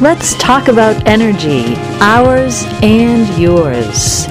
[0.00, 4.28] Let's talk about energy, ours and yours.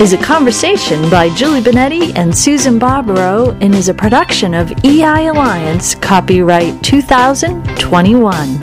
[0.00, 5.26] Is a conversation by Julie Benetti and Susan Barbaro and is a production of EI
[5.26, 8.58] Alliance, copyright 2021.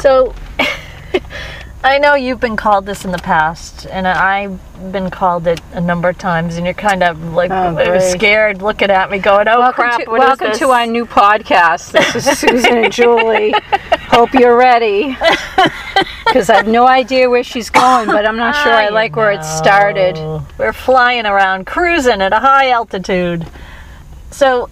[0.00, 0.34] So,
[1.84, 4.58] I know you've been called this in the past, and I've
[4.90, 8.62] been called it a number of times, and you're kind of like Oh, uh, scared
[8.62, 10.00] looking at me, going, "Oh welcome crap!
[10.02, 11.92] to, what is welcome this?" to our new podcast.
[11.92, 13.52] This is Susan and Julie.
[14.08, 15.16] Hope you're ready.
[16.26, 19.30] Because I have no idea where she's going, but I'm not sure I, like where
[19.30, 20.16] it started.
[20.58, 23.46] We're flying around, cruising at a high altitude.
[24.32, 24.68] So,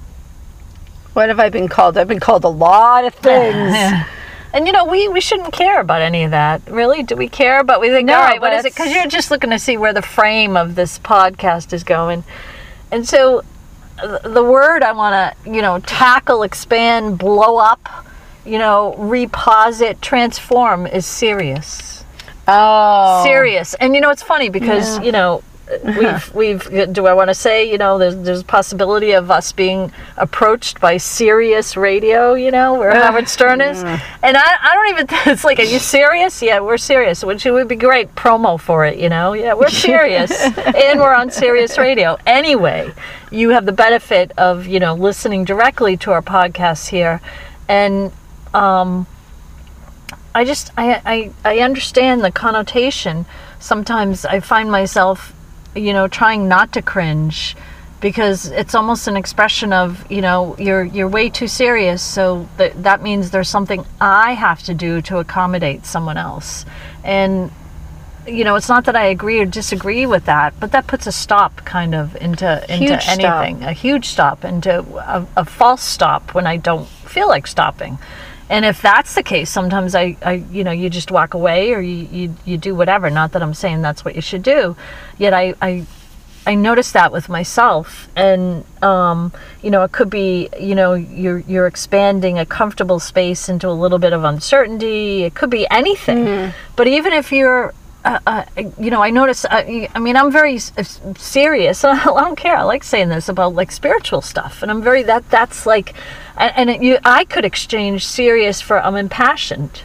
[1.13, 1.99] What have I been called?
[1.99, 3.77] I've been called a lot of things.
[4.53, 6.63] and you know, we, we shouldn't care about any of that.
[6.69, 7.03] Really?
[7.03, 7.65] Do we care?
[7.65, 8.75] But we think, No, all right, what is it?
[8.75, 12.25] Because you're just looking to see where the frame of this podcast is going.
[12.91, 13.43] And so,
[14.25, 17.89] the word I want to, you know, tackle, expand, blow up,
[18.45, 22.05] you know, reposit, transform is serious.
[22.49, 23.23] Oh.
[23.25, 23.75] serious.
[23.75, 25.43] And you know, it's funny because you know.
[25.85, 26.93] We've, we've.
[26.93, 30.81] Do I want to say, you know, there's there's a possibility of us being approached
[30.81, 35.07] by Sirius Radio, you know, where Howard Stern is, and I, I don't even.
[35.33, 36.43] It's like, are you serious?
[36.43, 39.33] Yeah, we're serious, which would be great promo for it, you know.
[39.33, 42.19] Yeah, we're serious, and we're on Sirius Radio.
[42.27, 42.93] Anyway,
[43.31, 47.21] you have the benefit of you know listening directly to our podcast here,
[47.69, 48.13] and
[48.53, 49.07] um,
[50.35, 53.27] I just I, I I understand the connotation.
[53.59, 55.33] Sometimes I find myself,
[55.75, 57.57] you know, trying not to cringe
[58.01, 62.83] because it's almost an expression of, you know, you're you're way too serious, so that
[62.83, 66.67] that means there's something I have to do to accommodate someone else.
[67.05, 67.51] And
[68.27, 71.13] you know, it's not that I agree or disagree with that, but that puts a
[71.13, 73.45] stop kind of into into Huge stop.
[73.45, 77.99] anything, a huge stop into a, a false stop when I don't feel like stopping.
[78.53, 81.81] And if that's the case, sometimes I, I you know, you just walk away or
[81.81, 83.09] you, you, you do whatever.
[83.09, 84.77] Not that I'm saying that's what you should do.
[85.17, 85.87] Yet I, I,
[86.47, 88.11] I noticed that with myself.
[88.15, 93.49] And, um, you know, it could be, you know, you're, you're expanding a comfortable space
[93.49, 95.23] into a little bit of uncertainty.
[95.23, 96.53] It could be anything.
[96.77, 97.73] But even if you're,
[98.05, 98.45] uh, uh,
[98.79, 99.45] you know, I notice.
[99.45, 101.85] Uh, I mean, I'm very serious.
[101.85, 102.57] I don't care.
[102.57, 105.29] I like saying this about like spiritual stuff, and I'm very that.
[105.31, 105.95] That's like,
[106.37, 109.83] and, and it, you, I could exchange serious for I'm impassioned.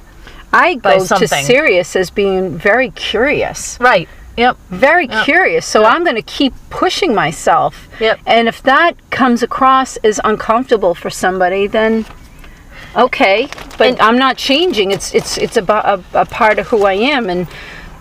[0.54, 3.78] I go to serious as being very curious.
[3.80, 4.08] Right.
[4.38, 4.58] Yep.
[4.70, 5.66] Very curious.
[5.66, 7.88] So I'm going to keep pushing myself.
[8.00, 8.20] Yep.
[8.28, 12.06] And if that comes across as uncomfortable for somebody, then
[12.96, 13.50] okay.
[13.80, 14.92] But I'm not changing.
[14.92, 17.30] It's it's it's about a, a part of who I am.
[17.30, 17.48] And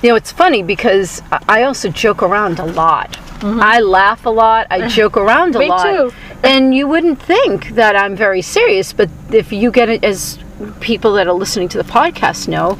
[0.02, 3.18] you know, it's funny because I also joke around a lot.
[3.42, 4.66] I laugh a lot.
[4.70, 5.60] I joke around a Mm-hmm.
[5.60, 5.82] Me lot.
[6.10, 6.16] too.
[6.42, 10.38] And you wouldn't think that I'm very serious, but if you get it as
[10.80, 12.78] people that are listening to the podcast know,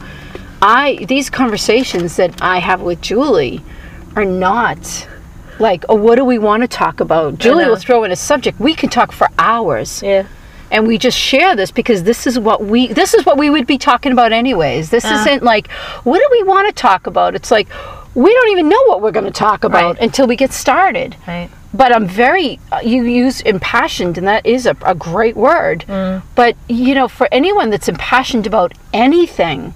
[0.63, 3.61] I these conversations that I have with Julie
[4.15, 5.07] are not
[5.59, 7.39] like, oh, what do we want to talk about?
[7.39, 8.59] Julie will throw in a subject.
[8.61, 10.03] We can talk for hours.
[10.03, 10.27] Yeah.
[10.71, 13.67] And we just share this because this is what we this is what we would
[13.67, 14.91] be talking about anyways.
[14.91, 15.21] This uh-huh.
[15.21, 15.71] isn't like
[16.05, 17.35] what do we want to talk about?
[17.35, 17.69] It's like
[18.17, 20.03] we don't even know what we're going to talk about Right.
[20.05, 21.17] until we get started.
[21.29, 21.51] Right.
[21.75, 25.85] But I'm very, uh, you use impassioned, and that is a, a great word.
[25.87, 26.23] Mm.
[26.35, 29.75] But, you know, for anyone that's impassioned about anything,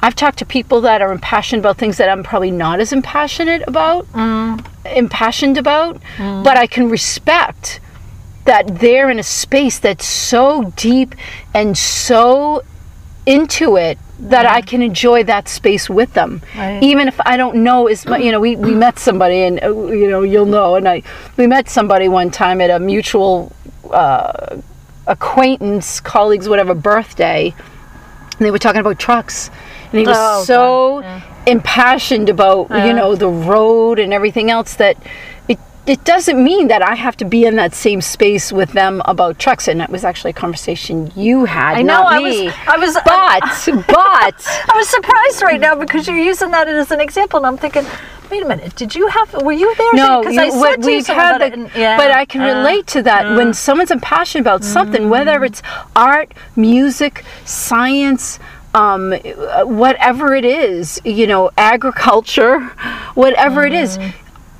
[0.00, 3.62] I've talked to people that are impassioned about things that I'm probably not as impassionate
[3.66, 4.66] about, mm.
[4.96, 6.42] impassioned about, mm.
[6.42, 7.78] but I can respect
[8.44, 11.14] that they're in a space that's so deep
[11.54, 12.62] and so
[13.26, 16.82] into it that I can enjoy that space with them, Right.
[16.82, 18.20] even if I don't know as much.
[18.20, 20.74] You know, we, we met somebody, and uh, you know, you'll know.
[20.76, 21.02] And I
[21.36, 23.52] we met somebody one time at a mutual
[23.90, 24.58] uh,
[25.06, 27.54] acquaintance, colleagues, whatever birthday,
[28.32, 29.50] and they were talking about trucks,
[29.90, 31.20] and he was Oh, so yeah.
[31.46, 34.96] impassioned about you know the road and everything else that
[35.86, 39.38] it doesn't mean that I have to be in that same space with them about
[39.38, 39.66] trucks.
[39.66, 42.04] And that was actually a conversation you had, I know.
[42.04, 42.44] I me.
[42.44, 42.54] was.
[42.66, 42.94] I was.
[42.94, 47.46] but but I was surprised right now because you're using that as an example, and
[47.46, 47.84] I'm thinking,
[48.30, 49.42] wait a minute, did you have?
[49.42, 49.92] Were you there?
[49.94, 52.24] no, because I said to you we've something had the, it, and- yeah, but I
[52.24, 55.62] can uh, relate to that when someone's impassioned about something, whether it's
[55.96, 58.38] art, music, science.
[58.74, 62.60] Um, uh, whatever it is, you know, agriculture,
[63.14, 63.98] whatever it is,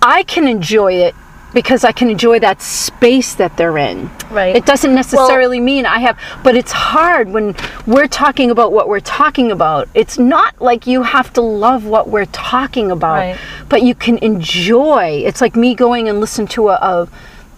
[0.03, 1.15] I can enjoy it
[1.55, 4.11] because I can enjoy that space that they're in.
[4.31, 4.57] Right.
[4.57, 7.55] It doesn't necessarily mean I have, but it's hard when
[7.87, 9.87] we're talking about what we're talking about.
[9.93, 13.39] It's not like you have to love what we're talking about, Right.
[13.69, 15.23] but you can enjoy.
[15.27, 17.09] It's like me going and listen to a, a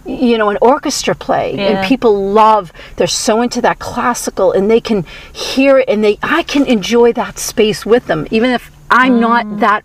[0.07, 1.61] you know an orchestra play Yeah.
[1.79, 5.03] and people love they're so into that classical and they can
[5.33, 9.19] hear it and they i can enjoy that space with them even if i'm Mm.
[9.21, 9.83] not that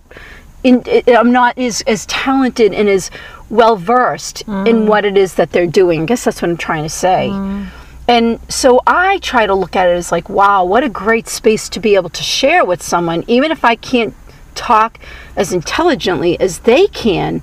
[0.63, 3.11] in, i'm not as, as talented and as
[3.49, 4.69] well versed Mm.
[4.69, 7.31] in what it is that they're doing i guess that's what i'm trying to say
[8.09, 11.69] and so I try to look at it as like, wow, what a great space
[11.69, 14.15] to be able to share with someone, even if I can't
[14.57, 14.99] talk
[15.37, 17.41] as intelligently as they can.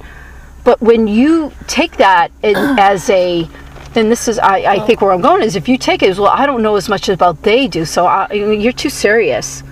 [0.66, 3.48] But when you take that in- as a,
[3.96, 6.20] and this is, I, I think where I'm going is if you take it as,
[6.20, 9.64] well, I don't know as much about they do, so I, you're too serious.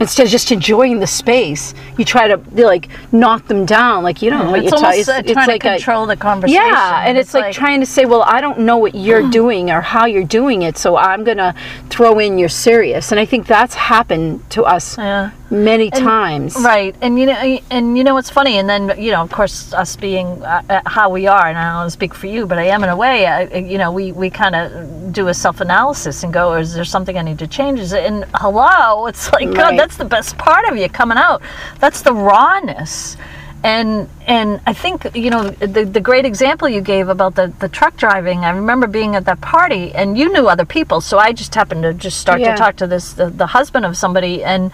[0.00, 4.30] Instead of just enjoying the space, you try to like knock them down, like you
[4.30, 5.04] don't know what It's you're talking.
[5.04, 6.62] almost uh, trying to control the conversation.
[6.62, 9.80] Yeah, and it's, like, trying to say, well, I don't know what you're doing or
[9.80, 11.54] how you're doing it, so I'm gonna
[11.90, 13.10] throw in you're serious.
[13.10, 15.30] And I think that's happened to us Yeah.
[15.50, 16.56] Many times.
[16.56, 19.72] Right, and you know, and you know what's funny, and then you know, of course,
[19.72, 22.64] us being uh, uh, how we are, and I don't speak for you, but I
[22.64, 23.26] am in a way.
[23.26, 26.84] I, you know, we we kind of do a self analysis and go, is there
[26.84, 27.80] something I need to change?
[27.80, 28.04] Is it?
[28.04, 31.42] And hello, it's like God, that's the best part of you coming out.
[31.80, 33.16] That's the rawness.
[33.64, 37.68] And and I think you know the the great example you gave about the the
[37.68, 38.44] truck driving.
[38.44, 41.82] I remember being at that party, and you knew other people, so I just happened
[41.82, 42.52] to just start Yeah.
[42.52, 44.70] to talk to this the, the husband of somebody, and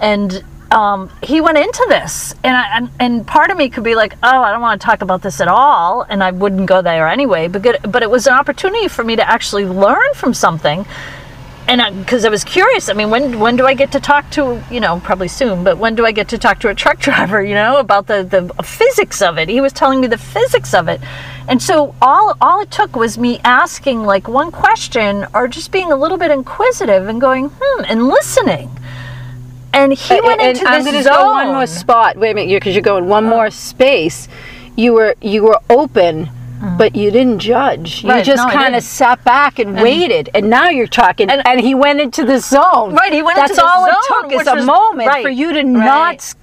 [0.00, 3.94] and um, he went into this, and, I, and and part of me could be
[3.94, 6.82] like, oh, I don't want to talk about this at all, and I wouldn't go
[6.82, 7.46] there anyway.
[7.46, 10.84] But good, but it was an opportunity for me to actually learn from something,
[11.68, 12.88] and because I, was curious.
[12.88, 15.78] I mean, when when do I get to talk to you know probably soon, but
[15.78, 17.40] when do I get to talk to a truck driver?
[17.44, 19.48] You know about the the physics of it.
[19.48, 21.00] He was telling me the physics of it,
[21.48, 25.92] and so all all it took was me asking like one question or just being
[25.92, 28.68] a little bit inquisitive and going hmm and listening.
[29.76, 31.12] And he went and into I'm this gonna zone.
[31.12, 32.16] go one more spot.
[32.16, 33.34] Wait a minute, because you're going one uh-huh.
[33.36, 34.26] more space.
[34.74, 36.30] You were you were open,
[36.78, 38.02] but you didn't judge.
[38.02, 38.12] You Mm.
[38.14, 41.30] Right, just no, kind of sat back and, waited, and now you're talking.
[41.30, 42.94] And, And- he went into the zone.
[42.94, 43.84] Right, he went That's into the zone.
[43.86, 45.66] That's all it took is which a was- moment right, for you to right,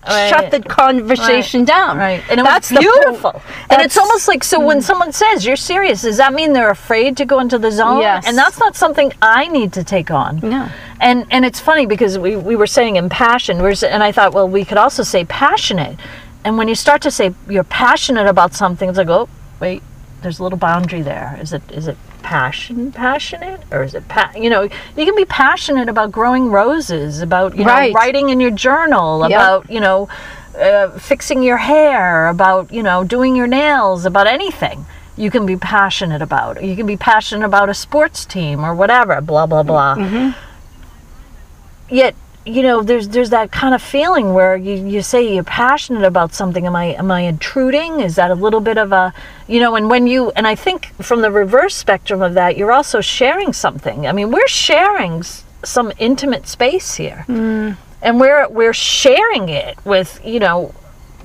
[0.06, 1.98] not shut the conversation down.
[1.98, 3.42] Right, and it That's was po- beautiful.
[3.70, 7.18] and it's almost like so when someone says you're serious, does that mean they're afraid
[7.18, 8.00] to go into the zone?
[8.02, 8.26] Yes.
[8.28, 10.40] And that's not something I need to take on.
[10.44, 10.68] No.
[11.00, 14.48] And and it's funny because we, we were saying impassioned, we're, and I thought, well,
[14.48, 15.98] we could also say passionate.
[16.46, 19.28] And when you start to say you're passionate about something, it's like, oh,
[19.60, 19.82] wait,
[20.24, 21.38] there's a little boundary there.
[21.42, 25.26] Is it is it passion passionate or is it pa- you know you can be
[25.26, 29.30] passionate about growing roses about you know writing in your journal Yep.
[29.30, 30.08] about you know
[30.58, 34.86] uh, fixing your hair about you know doing your nails about anything
[35.18, 39.20] you can be passionate about you can be passionate about a sports team or whatever
[39.20, 39.96] blah blah blah
[41.90, 46.04] yet you know there's there's that kind of feeling where you, you say you're passionate
[46.04, 46.66] about something.
[46.66, 48.00] Am i am i intruding?
[48.02, 49.14] Is that a little bit of a
[49.48, 52.72] you know and when you and i think from the reverse spectrum of that you're
[52.72, 54.08] also sharing something.
[54.08, 55.24] I mean we're sharing
[55.64, 57.24] some intimate space here.
[57.28, 57.78] Mm.
[58.02, 60.74] And we're we're sharing it with you know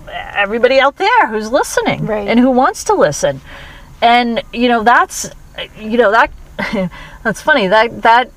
[0.08, 2.28] everybody out there who's listening Right.
[2.28, 3.40] and who wants to listen.
[4.00, 5.28] And you know that's
[5.76, 6.30] you know that
[7.24, 7.66] that's funny.
[7.66, 8.30] That that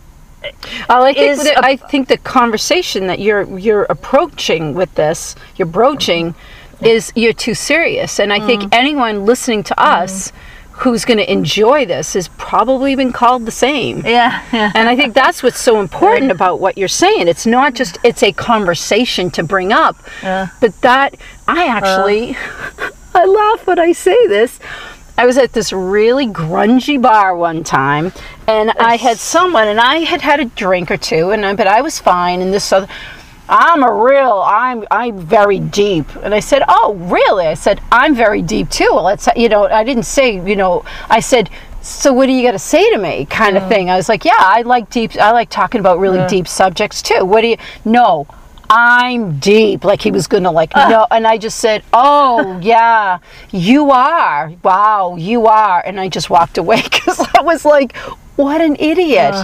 [0.89, 4.93] Well, I think, is that- a- I think the conversation that you're you're approaching with
[4.95, 6.33] this, you're broaching,
[6.81, 8.19] is you're too serious.
[8.19, 8.45] And I Mm.
[8.47, 10.31] think anyone listening to us
[10.71, 14.01] who's going to enjoy this has probably been called the same.
[14.03, 17.27] yeah yeah And I think that's what's so important about what you're saying.
[17.27, 20.47] It's not just it's a conversation to bring up, Yeah.
[20.59, 21.13] but that
[21.47, 22.35] I actually
[23.13, 24.57] I laugh when I say this.
[25.17, 28.11] I was at this really grungy bar one time,
[28.47, 31.67] and I had someone, and I had had a drink or two, and I, but
[31.67, 32.41] I was fine.
[32.41, 32.87] And this other,
[33.49, 37.45] I'm a real, I'm I'm very deep, and I said, oh really?
[37.45, 38.89] I said I'm very deep too.
[38.91, 41.49] Well, it's you know, I didn't say you know, I said.
[41.83, 43.69] So what do you got to say to me, kind of mm.
[43.69, 43.89] thing?
[43.89, 45.15] I was like, yeah, I like deep.
[45.15, 47.25] I like talking about really deep subjects too.
[47.25, 47.57] What do you?
[47.85, 48.27] No,
[48.73, 49.83] I'm deep.
[49.83, 53.19] Like he was gonna like no, and I just said, "Oh yeah,
[53.51, 54.53] you are.
[54.63, 57.97] Wow, you are." And I just walked away because I was like,
[58.37, 59.35] "What an idiot."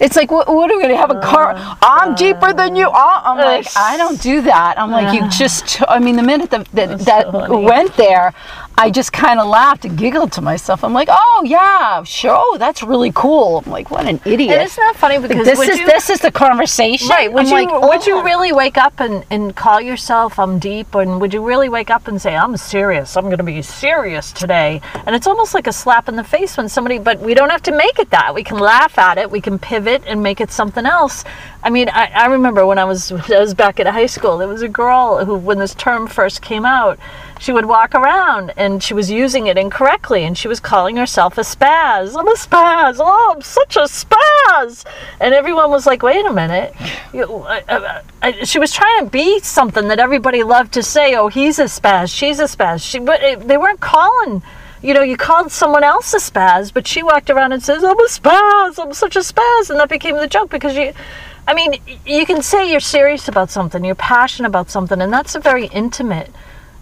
[0.00, 1.52] It's like, what, what are we gonna have a car?
[1.82, 3.22] I'm deeper than you are.
[3.22, 4.78] I'm like, I don't do that.
[4.78, 5.82] I'm like, you just.
[5.88, 7.62] I mean, the minute that that, that funny.
[7.62, 8.32] went there,
[8.80, 10.82] I just kind of laughed and giggled to myself.
[10.82, 13.62] I'm like, oh yeah, sure, oh, that's really cool.
[13.64, 14.52] I'm like, what an idiot.
[14.52, 17.08] And isn't that funny because this is you, this is the conversation.
[17.08, 17.30] right?
[17.30, 18.22] Would I'm you like, would you oh.
[18.22, 22.08] really wake up and, and call yourself I'm deep, and would you really wake up
[22.08, 23.18] and say I'm serious?
[23.18, 24.80] I'm going to be serious today.
[25.06, 26.98] And it's almost like a slap in the face when somebody.
[26.98, 28.34] But we don't have to make it that.
[28.34, 29.30] We can laugh at it.
[29.30, 31.22] We can pivot and make it something else.
[31.62, 34.38] I mean, I, I remember when I was I was back at high school.
[34.38, 36.98] There was a girl who, when this term first came out,
[37.40, 41.38] she would walk around and she was using it incorrectly and she was calling herself
[41.38, 42.14] a spaz.
[42.14, 42.96] I'm a spaz.
[43.00, 44.84] Oh, I'm such a spaz.
[45.20, 46.74] And everyone was like, wait a minute.
[48.46, 51.14] She was trying to be something that everybody loved to say.
[51.14, 52.14] Oh, he's a spaz.
[52.14, 52.88] She's a spaz.
[52.88, 54.42] She, but they weren't calling
[54.82, 58.00] you know, you called someone else a spaz, but she walked around and says, I'm
[58.00, 59.68] a spaz, I'm such a spaz.
[59.68, 60.94] And that became the joke because you,
[61.46, 61.74] I mean,
[62.06, 65.66] you can say you're serious about something, you're passionate about something, and that's a very
[65.66, 66.30] intimate,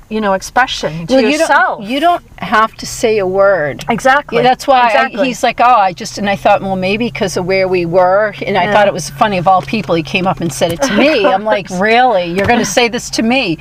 [0.09, 1.81] you know, expression to Well, you yourself.
[1.81, 3.85] don't, you don't have to say a word.
[3.91, 4.39] exactly.
[4.39, 7.37] Yeah, that's why I- he's like, oh, I just, and I thought, well, maybe because
[7.37, 10.27] of where we were, and I thought it was funny of all people, he came
[10.27, 11.27] up and said it to me.
[11.27, 12.25] I'm like, really?
[12.25, 13.59] You're going to say this to me?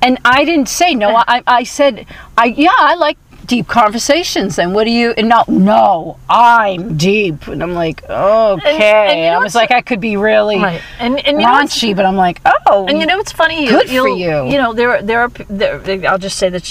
[0.00, 1.14] And I didn't say no.
[1.28, 2.06] I, I said,
[2.38, 3.18] I yeah, I like
[3.50, 4.60] deep conversations.
[4.60, 5.10] And what do you?
[5.16, 7.48] And no, no, I'm deep.
[7.48, 9.06] And I'm like, okay.
[9.10, 10.80] and you know I was like, I could be really right.
[11.00, 13.64] And, and you know what's- raunchy, but I'm like, oh, And you know what's funny?
[13.64, 14.46] You, Good for you.
[14.46, 16.62] You know there there are there, I'll just say that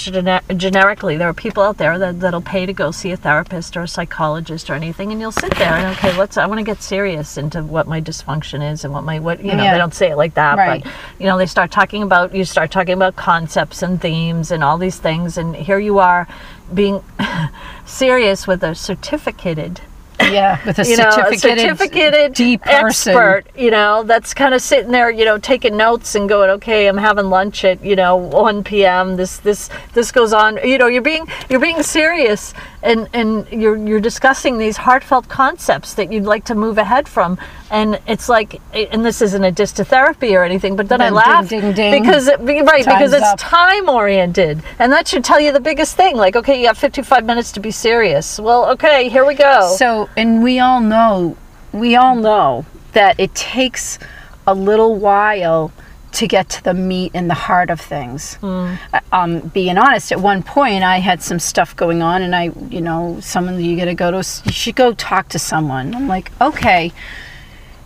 [0.56, 3.82] generically there are people out there that that'll pay to go see a therapist or
[3.82, 6.82] a psychologist or anything, and you'll sit there and okay, let's I want to get
[6.82, 9.72] serious into what my dysfunction is and what my what you know Yeah.
[9.72, 10.82] they don't say it like that, Right.
[10.82, 14.64] but you know they start talking about you start talking about concepts and themes and
[14.64, 16.26] all these things, and here you are
[16.74, 17.02] being
[17.86, 19.80] serious with a certificated
[20.28, 23.14] yeah, with a you know, a certificated, certificated deep person.
[23.14, 26.86] expert, you know, that's kind of sitting there, you know, taking notes and going, okay,
[26.86, 29.16] I'm having lunch at, you know, 1 p.m.
[29.16, 30.58] This, this, this goes on.
[30.66, 35.94] You know, you're being, you're being serious and, and you're, you're discussing these heartfelt concepts
[35.94, 37.38] that you'd like to move ahead from.
[37.70, 41.10] And it's like, and this isn't a diss to therapy or anything, but then I
[41.10, 42.02] laugh ding, ding, ding.
[42.02, 43.38] because, it, right, because it's up.
[43.38, 44.62] time oriented.
[44.78, 46.16] And that should tell you the biggest thing.
[46.16, 48.40] Like, okay, you have 55 minutes to be serious.
[48.40, 49.74] Well, okay, here we go.
[49.76, 51.36] So, and we all know,
[51.72, 53.98] we all know that it takes
[54.46, 55.72] a little while
[56.12, 58.34] to get to the meat and the heart of things.
[58.36, 58.74] Hmm.
[58.92, 62.52] Uh, Um, being honest, at one point I had some stuff going on, and I,
[62.70, 65.94] you know, someone you got to go to, you should go talk to someone.
[65.94, 66.92] I'm like, okay.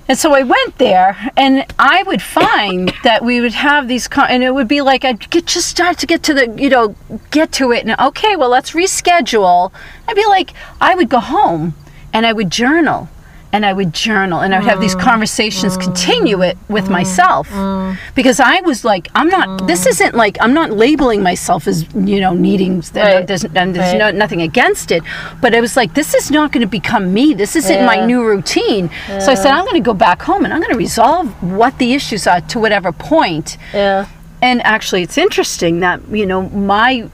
[0.06, 4.28] And so I went there, and I would find that we would have these, con-
[4.28, 6.94] and it would be like I'd get, just start to get to the, you know,
[7.30, 9.72] get to it, and okay, well, let's reschedule.
[10.06, 11.74] I'd be like, I would go home,
[12.12, 13.08] and I would journal,
[13.54, 15.00] and I would journal, and I would have these mm.
[15.10, 16.98] conversations, continue it with mm.
[16.98, 17.96] myself, mm.
[18.16, 19.68] because I was like, I'm not.
[19.68, 22.80] This isn't like I'm not labeling myself as you know needing.
[22.80, 23.24] Right.
[23.24, 23.98] There's, and there's Right.
[23.98, 25.04] no, nothing against it,
[25.40, 27.32] but I was like, this is not going to become me.
[27.32, 28.90] This isn't my new routine.
[29.20, 31.78] So I said, I'm going to go back home and I'm going to resolve what
[31.78, 33.56] the issues are to whatever point.
[33.72, 34.08] yeah.
[34.42, 37.08] And actually, it's interesting that you know my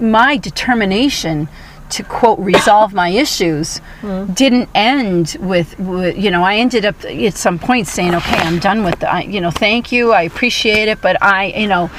[0.00, 1.48] my determination
[1.90, 3.80] to quote resolve my issues
[4.34, 8.58] didn't end with, with you know I ended up at some point saying okay I'm
[8.58, 11.90] done with the, I, you know thank you I appreciate it but I you know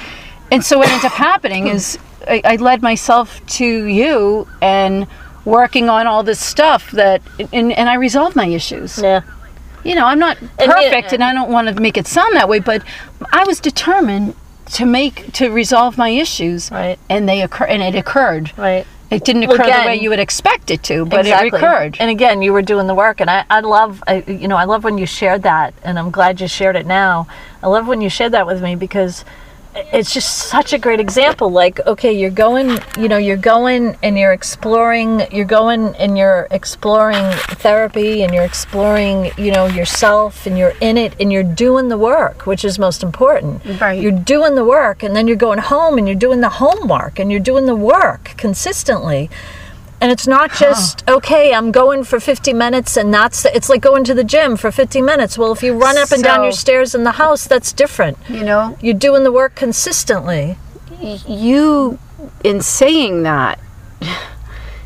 [0.52, 5.08] and so what ends up happening is I, I led myself to you and
[5.46, 7.22] working on all this stuff that
[7.54, 9.22] and, and I resolved my issues Yeah.
[9.84, 12.58] you know, I'm not perfect and I don't want to make it sound that way,
[12.60, 12.82] but
[13.32, 14.36] I was determined
[14.74, 16.98] to make to resolve my issues Right.
[17.08, 18.52] and they occur and it occurred.
[18.58, 18.88] Right.
[19.16, 21.48] It didn't occur the way you would expect it to, but exactly.
[21.48, 21.98] it occurred.
[22.00, 24.66] And again, you were doing the work, and I, I love, I, you know, I
[24.66, 27.28] love when you shared that, and I'm glad you shared it now.
[27.64, 29.24] I love when you shared that with me because
[29.76, 31.50] it's just such a great example.
[31.50, 36.48] Like, okay, you're going, you know, you're going and you're exploring, you're going and you're
[36.52, 37.24] exploring
[37.58, 41.98] therapy, and you're exploring, you know, yourself, and you're in it, and you're doing the
[41.98, 43.64] work, which is most important.
[43.82, 44.02] Right.
[44.02, 47.32] You're doing the work, and then you're going home and you're doing the homework, and
[47.32, 49.30] you're doing the work consistently.
[50.02, 51.54] And it's not just okay.
[51.54, 55.02] I'm going for 50 minutes, and that's it's like going to the gym for 50
[55.02, 55.38] minutes.
[55.38, 58.18] Well, if you run up and down your stairs in the house, that's different.
[58.30, 60.58] You know, You're doing the work consistently.
[61.00, 61.98] you
[62.44, 63.60] in saying that,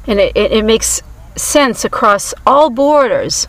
[0.07, 1.01] and it, it, it makes
[1.35, 3.47] sense across all borders.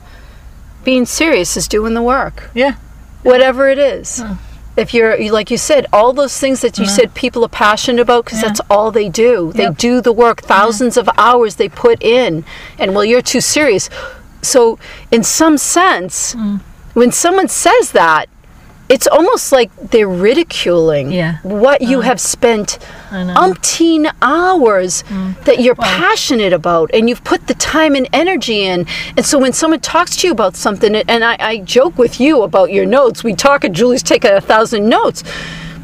[0.82, 2.50] Being serious is doing the work.
[2.54, 2.76] Yeah,
[3.22, 4.20] whatever it is.
[4.22, 4.34] Hmm.
[4.76, 6.94] If you're like you said, all those things that you mm-hmm.
[6.94, 9.52] said people are passionate about because that's all they do.
[9.52, 9.78] They Yep.
[9.78, 10.48] do the work, mm-hmm.
[10.48, 12.44] thousands of hours they put in,
[12.78, 13.90] and well, you're too serious.
[14.42, 14.78] So,
[15.10, 16.60] in some sense, mm.
[16.94, 18.28] when someone says that,
[18.90, 21.38] it's almost like they're ridiculing Yeah.
[21.42, 22.08] what you uh-huh.
[22.08, 22.78] have spent
[23.10, 25.42] umpteen hours mm.
[25.44, 28.86] that you're passionate about and you've put the time and energy in.
[29.16, 32.42] And so when someone talks to you about something, and I, I joke with you
[32.42, 35.22] about your notes, we talk and Julie's taken a thousand notes.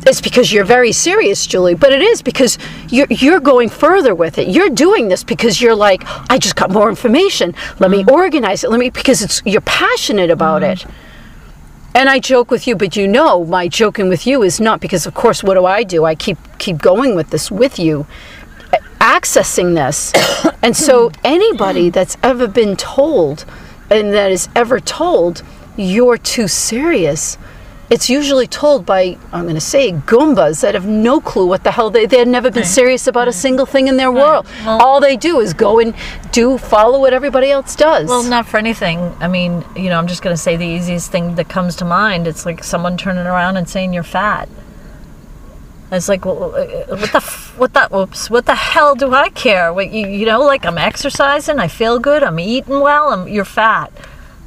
[0.09, 2.59] It's because you're very serious, Julie, but it is because
[2.89, 4.49] you're, you're going further with it.
[4.49, 7.55] You're doing this because you're like, I just got more information.
[7.79, 8.13] Let me mm.
[8.13, 8.71] organize it.
[8.71, 10.73] Let me, because it's, you're passionate about mm.
[10.73, 10.87] it
[11.97, 15.07] And I joke with you, but you know my joking with you is not because
[15.07, 16.05] of course what do I do?
[16.05, 18.07] I keep keep going with this with you
[19.01, 20.13] accessing this.
[20.63, 23.47] and so anybody that's ever been told
[23.89, 25.43] and that is ever told
[25.79, 27.39] you're too serious
[27.89, 31.71] it's usually told by I'm going to say goombas that have no clue what the
[31.71, 34.47] hell they they had never been serious about a single thing in their world.
[34.65, 35.95] Well- All they do is go and
[36.33, 38.09] do follow what everybody else does.
[38.09, 38.99] Well, not for anything.
[39.21, 41.85] I mean, you know, I'm just going to say the easiest thing that comes to
[41.85, 42.27] mind.
[42.27, 44.49] It's like someone turning around and saying you're fat.
[45.93, 49.29] It's like, well, uh, what the, f- what the, oops, what the hell do I
[49.29, 49.73] care?
[49.73, 53.45] What you, you know, like I'm exercising, I feel good, I'm eating well, I'm, you're
[53.45, 53.93] fat.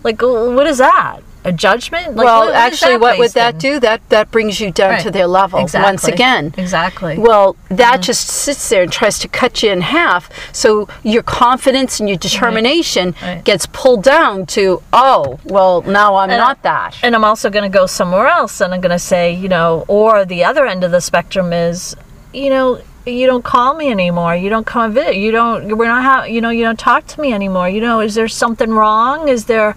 [0.04, 1.22] Like, uh, what is that?
[1.46, 2.16] A judgment?
[2.18, 3.80] Like, well, what- what actually, what would based that do?
[3.80, 6.14] That that brings you down to their level once Exactly.
[6.14, 6.54] again.
[6.58, 7.14] Exactly.
[7.14, 7.22] Mm-hmm.
[7.24, 10.30] Well, that just sits there and tries to cut you in half.
[10.54, 13.42] So your confidence and your determination Right.
[13.44, 16.98] gets pulled down to, oh, well, now I'm And not I- that.
[17.04, 19.86] And I'm also going to go somewhere else and I'm going to say, you know,
[19.88, 21.96] or the other end of the spectrum is,
[22.34, 24.36] you know, you don't call me anymore.
[24.36, 25.16] You don't come visit.
[25.16, 27.70] You don't, we're not, ha- you know, you don't talk to me anymore.
[27.70, 29.30] You know, is there something wrong?
[29.30, 29.76] Is there,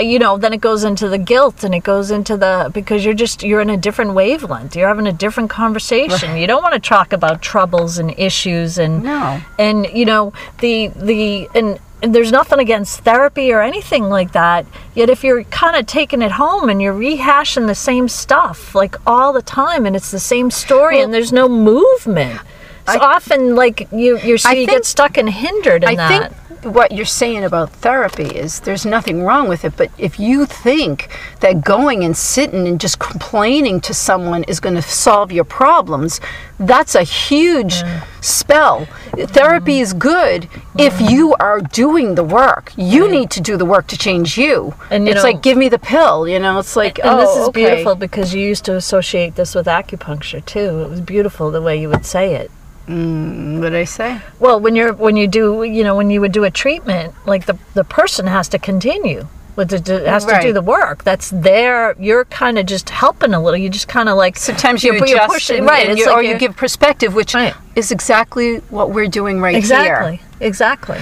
[0.00, 3.14] you know, then it goes into the guilt and it goes into the, because you're
[3.14, 4.74] just, you're in a different wavelength.
[4.74, 6.36] You're having a different conversation.
[6.36, 9.40] You don't want to talk about troubles and issues and, No.
[9.58, 14.66] and you know the the and, and there's nothing against therapy or anything like that
[14.94, 18.96] yet if you're kind of taking it home and you're rehashing the same stuff like
[19.06, 22.40] all the time and it's the same story and there's no movement
[22.88, 26.10] it's often like you you're so you think- get stuck and hindered in that.
[26.10, 29.90] I that think what you're saying about therapy is there's nothing wrong with it, but
[29.98, 31.08] if you think
[31.40, 36.20] that going and sitting and just complaining to someone is going to solve your problems,
[36.60, 37.82] that's a huge
[38.20, 38.86] spell.
[39.16, 39.80] Therapy mm.
[39.80, 40.48] is good
[40.78, 41.10] if mm.
[41.10, 42.72] you are doing the work.
[42.76, 44.74] You need to do the work to change you.
[44.90, 46.58] And, you it's know- like give me the pill, you know.
[46.60, 47.66] It's like and oh, this is oh, okay.
[47.66, 51.80] beautiful because you used to associate this with acupuncture too it was beautiful the way
[51.80, 52.50] you would say it
[52.88, 54.20] Mm, what did I say?
[54.40, 57.46] Well, when you're when you do you know when you would do a treatment, like
[57.46, 61.04] the the person has to continue with the, has to do the work.
[61.04, 61.94] That's there.
[62.00, 63.58] You're kind of just helping a little.
[63.58, 65.82] You just kind of like Sometimes you you're- you're pushing- and, right?
[65.88, 67.54] and it's you, like or you give perspective, which Right.
[67.76, 69.58] is exactly what we're doing right here.
[69.60, 70.98] exactly exactly.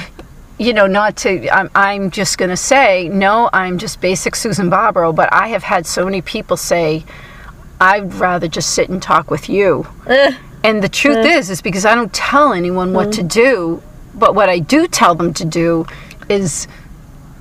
[0.58, 4.68] you know, not to, I'm, I'm just going to say, no, I'm just basic Susan
[4.68, 7.02] Barbaro, but I have had so many people say,
[7.80, 9.86] I'd rather just sit and talk with you.
[10.06, 10.32] Eh.
[10.62, 13.28] And the truth is, is because I don't tell anyone what to mm-hmm.
[13.28, 13.82] do,
[14.14, 15.86] but what I do tell them to do
[16.28, 16.68] is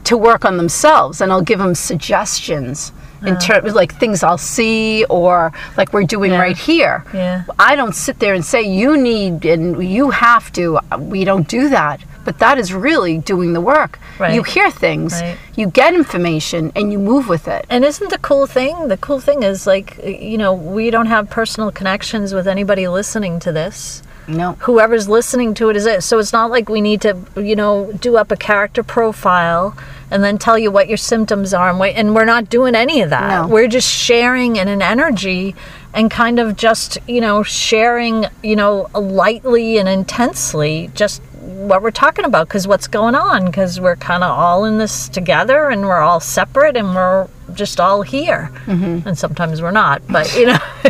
[0.06, 3.40] to work on themselves, and I'll give them suggestions in oh.
[3.40, 6.40] terms like things I'll see or like we're doing Yeah.
[6.40, 7.04] right here.
[7.14, 7.44] Yeah.
[7.58, 10.80] I don't sit there and say you need and you have to.
[10.98, 12.02] We don't do that.
[12.26, 13.98] But that is really doing the work.
[14.20, 14.34] Right.
[14.36, 15.38] You hear things, Right.
[15.56, 17.66] you get information, and you move with it.
[17.70, 18.88] And isn't the cool thing?
[18.90, 23.40] The cool thing is like you know we don't have personal connections with anybody listening
[23.40, 24.04] to this.
[24.28, 24.54] No.
[24.60, 26.04] whoever's listening to it is it.
[26.04, 29.76] So it's not like we need to, you know, do up a character profile
[30.12, 31.68] and then tell you what your symptoms are.
[31.72, 33.28] And, wait, and we're not doing any of that.
[33.28, 33.48] No.
[33.48, 35.56] We're just sharing in an energy
[35.96, 41.24] and kind of just, you know, sharing, you know, lightly and intensely just
[41.68, 45.10] what we're talking about because what's going on because we're kind of all in this
[45.10, 48.52] together and we're all separate and we're just all here.
[48.68, 50.58] And sometimes we're not but you know.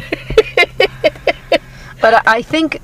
[2.01, 2.79] But I- think,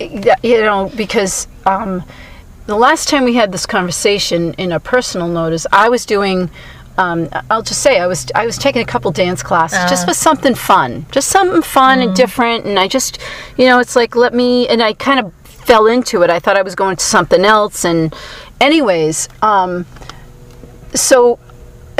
[0.00, 2.02] you know, because um,
[2.66, 6.50] the last time we had this conversation in a personal note is I was doing.
[6.98, 10.12] Um, I'll just say I was I was taking a couple dance classes just for
[10.12, 13.18] something fun, just something fun and different, and I just,
[13.56, 15.32] you know, it's like let me, and I kind of
[15.64, 16.30] fell into it.
[16.30, 18.14] I thought I was going to something else, and
[18.60, 19.86] anyways, um,
[20.94, 21.38] so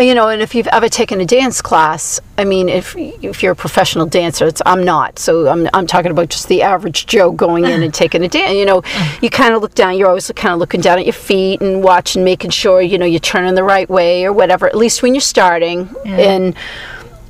[0.01, 3.53] you know, and if you've ever taken a dance class, I mean, if if you're
[3.53, 5.19] a professional dancer, it's, I'm not.
[5.19, 8.55] So I'm I'm talking about just the average Joe going in and taking a dance.
[8.55, 8.83] You know,
[9.21, 9.99] you kind of look down.
[9.99, 13.07] You're always kind of looking down at your feet and watching, making sure you know
[13.07, 14.67] you're turning the right way or whatever.
[14.67, 16.55] At least when you're starting, and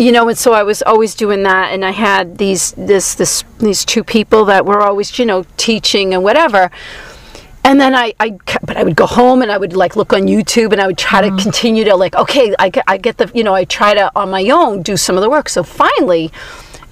[0.01, 1.73] you know, and so I was always doing that.
[1.73, 6.15] And I had these this this these two people that were always you know teaching
[6.15, 6.71] and whatever.
[7.63, 10.23] And then I, I, but I would go home and I would like look on
[10.23, 11.37] YouTube and I would try to mm-hmm.
[11.37, 14.49] continue to like, okay, I, I get the, you know, I try to on my
[14.49, 15.51] own do some of the work.
[15.51, 16.33] So finally,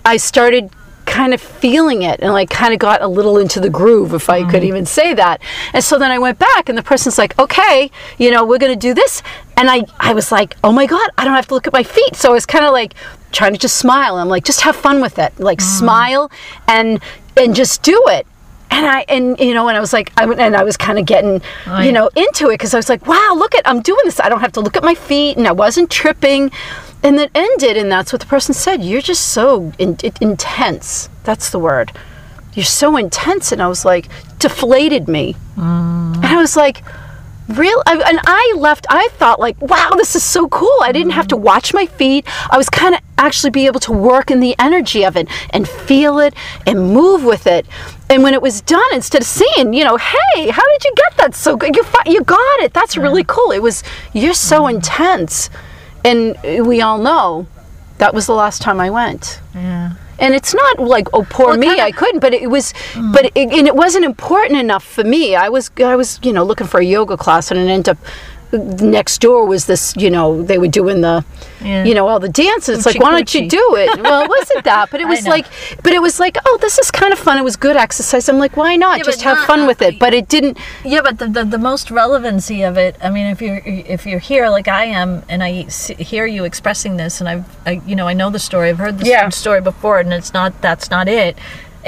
[0.04, 0.70] I started
[1.08, 4.28] kind of feeling it and like kind of got a little into the groove, if
[4.28, 4.66] I could mm.
[4.66, 5.40] even say that.
[5.72, 8.72] And so then I went back and the person's like, okay, you know, we're going
[8.72, 9.22] to do this.
[9.56, 11.82] And I, I was like, oh my God, I don't have to look at my
[11.82, 12.14] feet.
[12.14, 12.94] So I was kind of like
[13.32, 14.16] trying to just smile.
[14.16, 15.38] I'm like, just have fun with it.
[15.40, 15.78] Like mm.
[15.78, 16.30] smile
[16.68, 17.00] and,
[17.36, 18.26] and just do it
[18.70, 21.06] and I and you know and I was like I and I was kind of
[21.06, 21.40] getting
[21.82, 24.28] you know into it because I was like wow look at I'm doing this I
[24.28, 26.50] don't have to look at my feet and I wasn't tripping
[27.02, 28.82] and it ended, and that's what the person said.
[28.82, 31.08] You're just so in, it- intense.
[31.24, 31.92] That's the word.
[32.54, 34.08] You're so intense, and I was like,
[34.38, 35.36] deflated me.
[35.56, 36.16] Mm.
[36.16, 36.82] And I was like,
[37.48, 37.82] real.
[37.86, 38.86] I, and I left.
[38.90, 40.76] I thought like, wow, this is so cool.
[40.82, 41.40] I didn't have to mm.
[41.40, 42.26] watch my feet.
[42.50, 45.68] I was kind of actually be able to work in the energy of it and
[45.68, 46.34] feel it
[46.66, 47.66] and move with it.
[48.10, 51.16] And when it was done, instead of saying, you know, hey, how did you get
[51.18, 51.76] that so good?
[51.76, 52.72] You you got it.
[52.72, 53.50] That's really cool.
[53.52, 53.82] It was
[54.12, 54.74] you're so mm.
[54.74, 55.50] intense,
[56.04, 57.46] and we all know
[57.98, 59.40] that was the last time I went.
[59.54, 59.92] Yeah.
[60.20, 63.12] And it's not like oh poor me kinda- I couldn't, but it was, mm.
[63.12, 65.36] but it, and it wasn't important enough for me.
[65.36, 67.98] I was I was you know looking for a yoga class and it ended up
[68.52, 71.24] next door was this you know they were doing the
[71.60, 71.84] Yeah.
[71.84, 72.78] you know all the dances.
[72.78, 74.00] It's like why don't you do it?
[74.08, 75.46] Well, it wasn't that, but it was like
[75.82, 77.36] but it was like oh this is kind of fun.
[77.38, 78.28] It was good exercise.
[78.28, 79.98] I'm like why not Yeah, just have not- fun with it?
[79.98, 80.58] But it didn't.
[80.84, 84.18] Yeah, but the, the, the most relevancy of it, I mean, if you're if you're
[84.20, 85.62] here like I am, and I
[85.98, 88.98] hear you expressing this, and I've I, you know I know the story, I've heard
[88.98, 89.28] the Yeah.
[89.30, 91.36] story before, and it's not that's not it.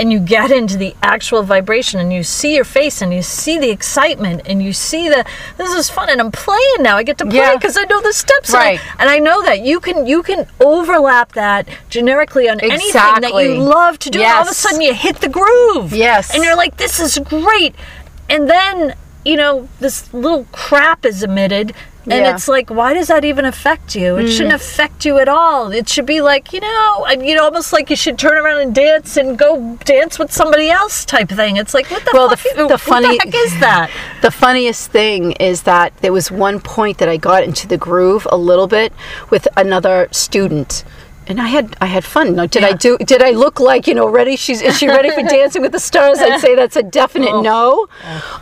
[0.00, 3.58] And you get into the actual vibration, and you see your face, and you see
[3.58, 5.26] the excitement, and you see the
[5.58, 6.96] this is fun, and I'm playing now.
[6.96, 7.54] I get to play Yeah.
[7.56, 8.80] because I know the steps, and I- Right.
[8.98, 13.54] And I, know that you can you can overlap that generically on anything that you
[13.78, 14.20] love to do.
[14.22, 15.92] And all of a sudden, you hit the groove.
[15.92, 16.34] Yes.
[16.34, 17.74] and you're like, this is great.
[18.30, 21.74] And then, you know, this little crap is emitted.
[22.04, 22.32] And Yeah.
[22.32, 22.34] Mm.
[22.34, 24.16] it's like, why does that even affect you?
[24.16, 25.70] It shouldn't affect you at all.
[25.70, 28.74] It should be like, you know, you know, almost like you should turn around and
[28.74, 31.56] dance and go dance with somebody else type thing.
[31.58, 32.56] It's like, what the Well, the fuck?
[32.58, 33.90] f- the funny- the heck is that?
[34.22, 38.26] The funniest thing is that there was one point that I got into the groove
[38.30, 38.92] a little bit
[39.30, 40.84] with another student.
[41.30, 42.34] And I had I had fun.
[42.34, 42.98] Now, did I do?
[42.98, 44.34] Did I look like you know ready?
[44.36, 46.18] She's is she ready for Dancing with the Stars?
[46.18, 47.86] I'd say that's a definite no.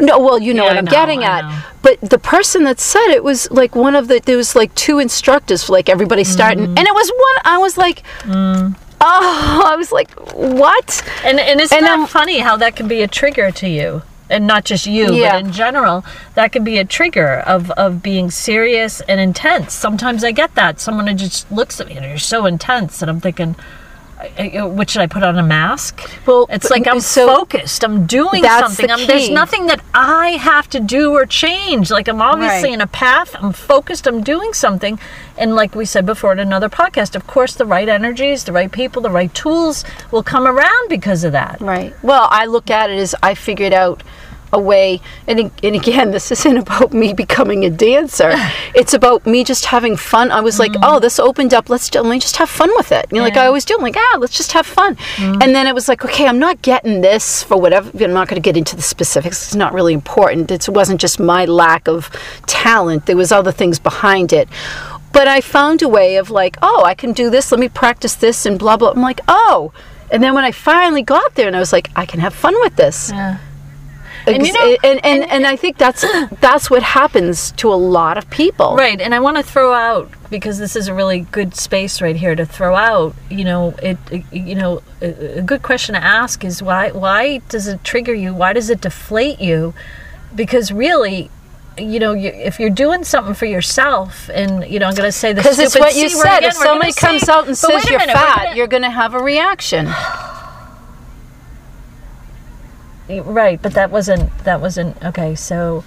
[0.01, 0.66] No, well, you know Oh.
[0.66, 1.42] Yeah, what I'm know, getting I at.
[1.44, 1.59] know.
[1.83, 4.98] But the person that said it was like one of the there was like two
[4.98, 6.79] instructors for like everybody starting, Mm.
[6.79, 7.37] and it was one.
[7.55, 8.03] I was like,
[9.01, 11.03] oh, I was like, what?
[11.24, 14.03] And, and isn't And, that um, funny how that can be a trigger to you?
[14.30, 15.32] And not just you, Yeah.
[15.32, 19.72] but in general, that can be a trigger of, of being serious and intense.
[19.72, 20.80] Sometimes I get that.
[20.80, 23.56] Someone just looks at me and you're so intense, and I'm thinking,
[24.74, 26.00] what should I put on a mask?
[26.26, 27.85] Well, it's like I'm so focused.
[27.85, 28.87] I'm doing something.
[28.87, 31.90] the I'm, there's nothing that I have to do or change.
[31.90, 32.74] Like I'm obviously Right.
[32.74, 33.37] in a path.
[33.38, 34.07] I'm focused.
[34.07, 34.98] I'm doing something.
[35.37, 38.72] And like we said before in another podcast, of course, the right energies, the right
[38.72, 41.61] people, the right tools will come around because of that.
[41.61, 41.94] Right.
[42.02, 44.02] Well, I look at it as I figured out
[44.52, 48.34] a way, and, and again, this isn't about me becoming a dancer.
[48.74, 50.30] It's about me just having fun.
[50.30, 51.68] I was like, oh, this opened up.
[51.68, 53.06] Let's let me just have fun with it.
[53.11, 53.74] You know, like I always do.
[53.74, 54.96] I'm like, ah, let's just have fun.
[55.18, 57.90] And then it was like, okay, I'm not getting this for whatever.
[58.04, 59.46] I'm not going to get into the specifics.
[59.46, 60.50] It's not really important.
[60.50, 62.11] It wasn't just my lack of
[62.46, 63.06] talent.
[63.06, 64.48] There was other things behind it.
[65.12, 67.50] But I found a way of like, oh, I can do this.
[67.50, 68.90] Let me practice this and blah blah.
[68.90, 69.72] I'm like, oh.
[70.12, 72.54] And then when I finally got there, and I was like, I can have fun
[72.61, 73.11] with this.
[73.11, 73.38] Yeah.
[74.34, 76.04] And, you know- and, and, and I think that's
[76.40, 78.76] that's what happens to a lot of people.
[78.76, 82.16] Right, and I want to throw out because this is a really good space right
[82.16, 83.14] here to throw out.
[83.30, 83.98] You know, it.
[84.32, 86.90] You know, a, good question to ask is why?
[86.90, 88.34] Why does it trigger you?
[88.34, 89.74] Why does it deflate you?
[90.34, 91.30] Because really.
[91.80, 95.12] You know, you, if you're doing something for yourself, and you know, I'm going to
[95.12, 96.38] say this Because it's what you C said.
[96.38, 99.14] again, If somebody comes say- out and says you're fat, gonna- you're going to have
[99.14, 99.86] a reaction.
[103.08, 105.84] right but that wasn't that wasn't okay so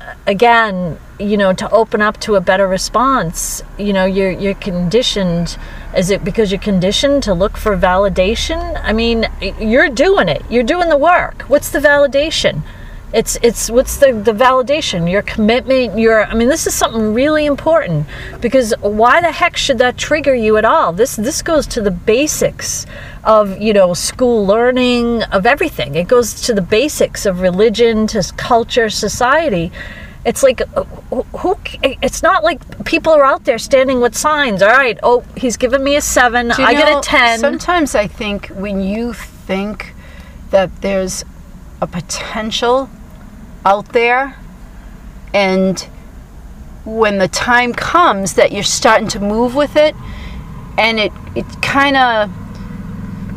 [0.00, 4.54] uh, again you know to open up to a better response you know you're you're
[4.54, 5.56] conditioned.
[5.96, 8.80] Is it because you're conditioned to look for validation?
[8.82, 9.28] I mean
[9.60, 10.42] you're doing it.
[10.50, 11.42] You're doing the work.
[11.42, 12.62] What's the validation
[13.14, 15.08] it's it's what's the the validation?
[15.10, 18.06] Your commitment your i mean this is something really important
[18.40, 20.92] because why the heck should that trigger you at all?
[20.92, 22.86] This this goes to the basics
[23.22, 25.94] of you know school learning of everything.
[25.94, 29.70] It goes to the basics of religion to culture society.
[30.26, 30.82] It's like uh,
[31.38, 34.60] who it's not like people are out there standing with signs.
[34.60, 37.94] All right oh he's giving me a 7 Do you i get a 10 Sometimes
[37.94, 39.94] I think when you think
[40.50, 41.24] that there's
[41.80, 42.88] a potential
[43.64, 44.36] out there,
[45.32, 45.80] and
[46.84, 49.94] when the time comes that you're starting to move with it,
[50.78, 52.30] and it it kind of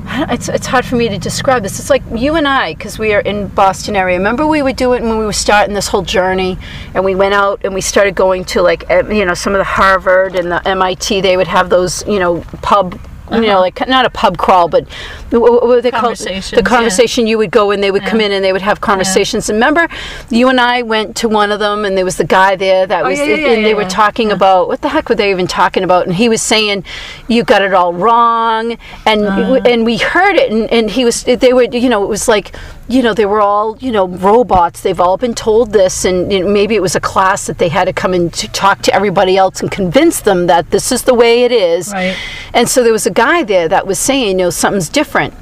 [0.09, 1.79] it's, it's hard for me to describe this.
[1.79, 4.17] It's like you and I, because we are in Boston area.
[4.17, 6.57] Remember we would do it when we were starting this whole journey,
[6.93, 9.59] and we went out and we started going to like eh, you know some of
[9.59, 11.21] the Harvard and the MIT.
[11.21, 12.99] They would have those you know pub
[13.31, 14.87] you know, like not a pub crawl, but
[15.31, 16.17] what, what were they called?
[16.17, 16.61] The yeah.
[16.61, 19.49] conversation you would go and they would come in and they would have conversations.
[19.49, 19.87] And remember,
[20.29, 23.03] you and I went to one of them, and there was the guy there that
[23.03, 23.87] was, Oh, yeah, yeah, and yeah, they were yeah.
[23.89, 26.05] talking about what the heck were they even talking about?
[26.07, 26.83] And he was saying,
[27.27, 29.61] "You got it all wrong," and Uh.
[29.65, 32.55] and we heard it, and, and he was, they were, you know, it was like,
[32.89, 34.81] you know, they were all, you know, robots.
[34.81, 37.67] They've all been told this, and you know, maybe it was a class that they
[37.69, 41.03] had to come and to talk to everybody else and convince them that this is
[41.03, 41.91] the way it is.
[41.91, 42.15] Right.
[42.53, 45.33] And so there was a guy there that was saying, you know, something's different.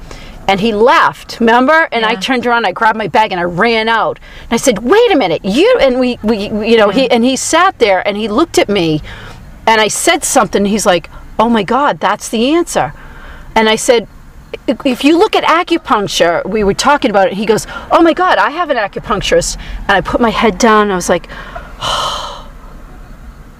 [0.48, 1.88] And he left, remember?
[1.90, 4.20] And I turned around, I grabbed my bag, and I ran out.
[4.44, 7.24] And I said, "Wait a minute, you!" And we, we, we- you know, he and
[7.24, 9.02] he sat there and he looked at me,
[9.66, 10.64] and I said something.
[10.64, 12.92] He's like, "Oh my God, that's the answer."
[13.56, 14.06] And I said,
[14.66, 18.38] "If you look at acupuncture, we were talking about it." He goes, "Oh my God,
[18.38, 20.84] I have an acupuncturist." And I put my head down.
[20.84, 21.28] And I was like,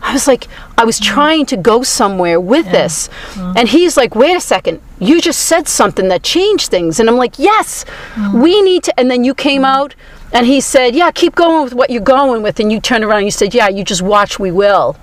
[0.07, 0.47] I was like,
[0.79, 1.15] I was mm-hmm.
[1.15, 3.09] trying to go somewhere with this.
[3.09, 3.59] Mm-hmm.
[3.59, 7.01] And he's like, wait a second, you just said something that changed things.
[7.01, 8.41] And I'm like, yes, mm-hmm.
[8.41, 9.01] we need to.
[9.01, 9.97] And then you came out
[10.33, 12.61] and he said, yeah, keep going with what you're going with.
[12.61, 14.97] And you turned around and you said, yeah, you just watch, we will.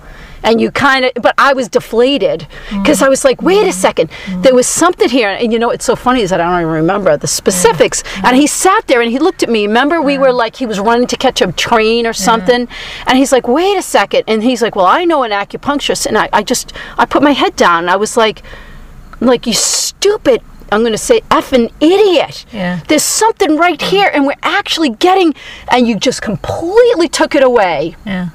[0.44, 4.10] And you kind of, but I was deflated because I was like, wait a second,
[4.38, 5.30] there was something here.
[5.30, 8.02] And you know, it's so funny is that I don't even remember the specifics.
[8.22, 9.66] And he sat there and he looked at me.
[9.66, 12.68] Remember, we were like, he was running to catch a train or something.
[13.06, 14.24] And he's like, wait a second.
[14.28, 16.06] And he's like, well, I know an acupuncturist.
[16.06, 17.84] And I, I just, I put my head down.
[17.84, 18.42] And I was like,
[19.20, 20.42] like, you stupid.
[20.72, 22.46] I'm going to say effing idiot.
[22.52, 22.80] Yeah.
[22.88, 25.34] There's something right here, and we're actually getting,
[25.68, 27.96] and you just completely took it away.
[28.04, 28.30] Yeah.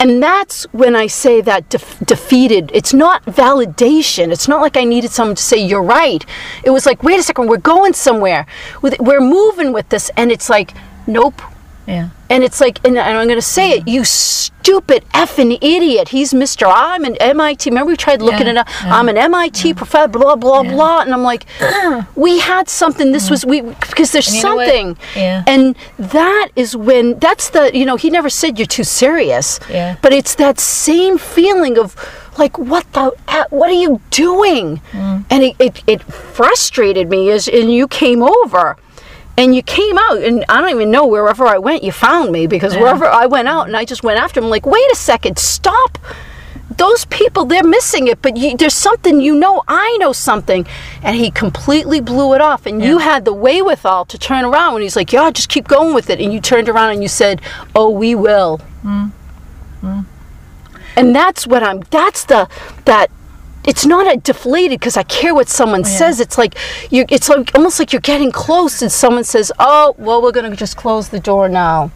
[0.00, 2.70] And that's when I say that def- defeated.
[2.74, 4.32] It's not validation.
[4.32, 6.24] It's not like I needed someone to say, you're right.
[6.64, 8.46] It was like, wait a second, we're going somewhere.
[8.82, 10.10] We're moving with this.
[10.16, 10.74] And it's like,
[11.06, 11.40] nope.
[11.88, 12.10] Yeah.
[12.28, 16.10] And it's like, and I'm going to say it, you stupid effing idiot.
[16.10, 16.70] He's Mr.
[16.72, 17.70] I'm an MIT.
[17.70, 18.68] Remember we tried looking Yeah, it up?
[18.82, 21.00] I'm an MIT professor, blah, blah, blah.
[21.00, 21.46] And I'm like,
[22.14, 23.12] we had something.
[23.12, 24.98] This was, we, because there's something.
[25.16, 25.42] Yeah.
[25.46, 29.58] And that is when, that's the, you know, he never said you're too serious.
[29.70, 29.96] Yeah.
[30.02, 31.96] But it's that same feeling of,
[32.36, 34.82] like, what the, uh, what are you doing?
[34.92, 35.24] Mm.
[35.30, 38.76] And it, it, it frustrated me as, and you came over
[39.38, 42.46] and you came out and i don't even know wherever i went you found me
[42.46, 45.38] because wherever i went out and i just went after him like wait a second
[45.38, 45.96] stop.
[46.76, 50.66] Those people they're missing it but you, there's something you know i know something.
[51.02, 54.82] And he completely blew it off and you had the wherewithal to turn around and
[54.82, 56.20] he's like yeah just keep going with it.
[56.20, 57.40] And you turned around and you said
[57.74, 58.60] oh we will.
[58.84, 59.10] Mm.
[59.82, 60.04] Mm.
[60.94, 62.48] And that's what i'm that's the
[62.84, 63.10] that
[63.68, 66.20] it's not a deflated because I care what someone oh, says.
[66.20, 66.54] It's like
[66.90, 67.04] you.
[67.10, 70.56] It's like almost like you're getting close, and someone says, "Oh, well, we're going to
[70.56, 71.90] just close the door now,"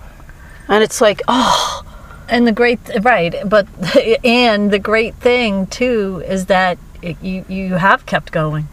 [0.69, 1.83] and it's like, "Oh,
[2.29, 3.67] And the great right, but
[4.25, 8.69] and the great thing too is that it, you you have kept going,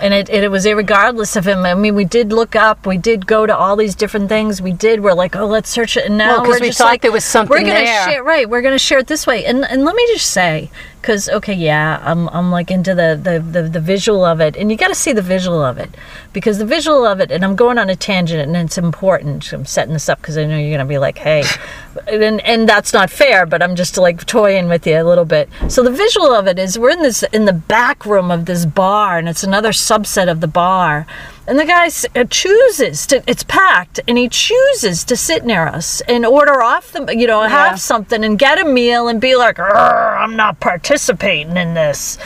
[0.00, 1.64] and it it was irregardless of him.
[1.64, 4.60] I mean, we did look up, we did go to all these different things.
[4.62, 5.00] We did.
[5.00, 7.24] We're like, oh, let's search it, and now Well, we're we just like, there was
[7.24, 8.08] something We're gonna there.
[8.10, 8.48] share right.
[8.48, 12.00] We're gonna share it this way, and and let me just say, because okay, yeah,
[12.04, 14.94] I'm I'm like into the the the, the visual of it, and you got to
[14.94, 15.90] see the visual of it,
[16.32, 19.52] because the visual of it, and I'm going on a tangent, and it's important.
[19.52, 21.44] I'm setting this up because I know you're gonna be like, hey,
[22.06, 25.48] and and that's not fair, but I'm just like toying with you a little bit.
[25.68, 28.66] So the visual of it is we're in this in the back room of this
[28.66, 31.06] bar, and it's another subset of the bar.
[31.46, 36.00] And the guy uh, chooses to, it's packed, and he chooses to sit near us
[36.02, 37.48] and order off the, you know, Yeah.
[37.48, 42.18] have something and get a meal and be like, I'm not participating in this.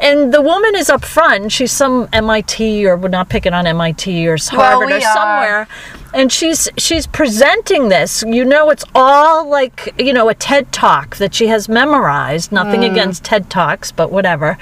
[0.00, 1.52] And the woman is up front.
[1.52, 5.00] She's some MIT or we're not picking on MIT or Harvard we or are.
[5.00, 5.68] somewhere.
[6.12, 8.22] And she's she's presenting this.
[8.26, 12.52] You know, it's all like you know a TED talk that she has memorized.
[12.52, 12.90] Nothing Mm.
[12.92, 14.58] against TED talks, but whatever.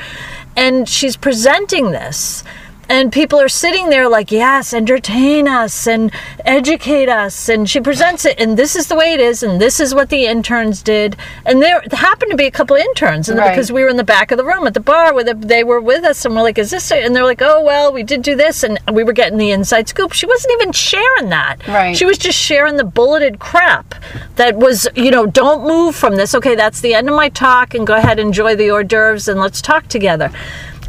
[0.56, 2.44] And she's presenting this
[2.88, 6.12] and people are sitting there like yes entertain us and
[6.44, 9.78] educate us and she presents it and this is the way it is and this
[9.80, 11.16] is what the interns did
[11.46, 13.50] and there happened to be a couple of interns and Right.
[13.50, 15.64] because we were in the back of the room at the bar where the, they
[15.64, 17.04] were with us and we're like is this it?
[17.04, 19.88] and they're like oh well we did do this and we were getting the inside
[19.88, 21.96] scoop she wasn't even sharing that Right.
[21.96, 23.94] she was just sharing the bulleted crap
[24.36, 27.74] that was you know don't move from this okay that's the end of my talk
[27.74, 30.30] and go ahead and enjoy the hors d'oeuvres and let's talk together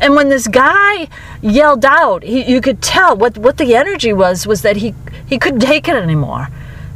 [0.01, 1.07] and when this guy
[1.41, 4.93] yelled out, he, you could tell what, what the energy was was that he
[5.27, 6.47] he couldn't take it anymore.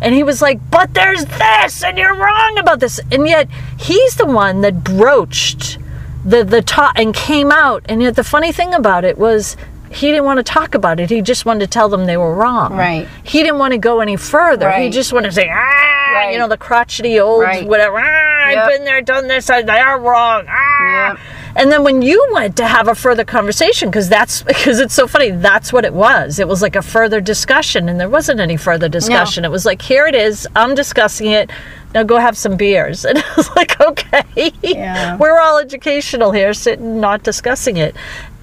[0.01, 3.47] And he was like, "But there's this, and you're wrong about this." And yet
[3.79, 5.79] he's the one that broached
[6.25, 7.83] the the talk and came out.
[7.89, 9.57] And yet the funny thing about it was
[9.89, 11.09] he didn't want to talk about it.
[11.09, 12.73] He just wanted to tell them they were wrong.
[12.75, 13.07] Right.
[13.23, 14.67] He didn't want to go any further.
[14.67, 14.83] Right.
[14.83, 16.31] He just wanted to say, "Ah," Right.
[16.33, 17.65] you know, the crotchety old Right.
[17.65, 17.97] whatever.
[17.99, 18.57] Ah, Yep.
[18.57, 19.49] I've been there, done this.
[19.49, 20.45] I- They are wrong.
[20.47, 21.15] Ah.
[21.15, 21.17] "Ah!"
[21.57, 25.07] And then when you went to have a further conversation, because that's because it's so
[25.07, 26.39] funny, that's what it was.
[26.39, 29.43] It was like a further discussion, and there wasn't any further discussion.
[29.43, 31.49] It was like, here it is, I'm discussing it.
[31.93, 33.05] Now go have some beers.
[33.07, 35.17] And I was like, okay, Yeah.
[35.19, 37.95] we're all educational here, sitting not discussing it.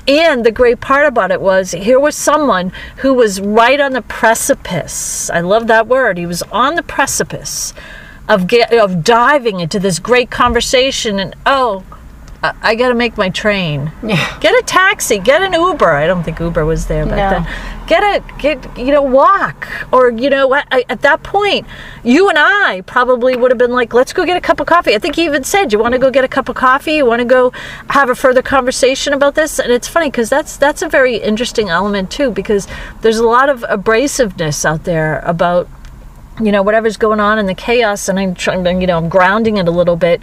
[0.07, 4.03] And the great part about it was here was someone who was right on the
[4.03, 5.31] precipice.
[5.31, 6.18] I love that word.
[6.18, 7.72] He was on the precipice
[8.29, 11.85] of get, of diving into this great conversation and oh,
[12.45, 13.91] I, I got to make my train.
[14.03, 14.39] Yeah.
[14.41, 15.91] Get a taxi, get an Uber.
[15.91, 17.31] I don't think Uber was there back No.
[17.31, 17.87] then.
[17.87, 21.67] Get a get you know walk or you know at, at that point
[22.03, 24.95] you and I probably would have been like let's go get a cup of coffee.
[24.95, 27.07] I think he even said you want to go get a cup of coffee, you
[27.07, 27.51] want to go
[27.91, 31.69] have a further conversation about this and it's funny cuz that's that's a very interesting
[31.69, 32.67] element too because
[33.03, 35.69] there's a lot of abrasiveness out there about
[36.41, 39.11] you know whatever's going on in the chaos and I'm trying to you know I'm
[39.11, 40.23] grounding it a little bit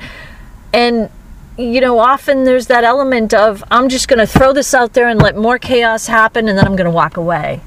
[0.73, 1.09] and
[1.57, 5.07] you know often there's that element of I'm just going to throw this out there
[5.07, 7.61] and let more chaos happen and then I'm going to walk away